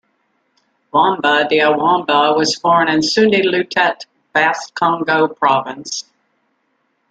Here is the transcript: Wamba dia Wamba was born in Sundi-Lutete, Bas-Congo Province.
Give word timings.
Wamba 0.91 1.47
dia 1.47 1.69
Wamba 1.71 2.33
was 2.35 2.57
born 2.57 2.89
in 2.89 3.03
Sundi-Lutete, 3.03 4.07
Bas-Congo 4.33 5.27
Province. 5.27 6.05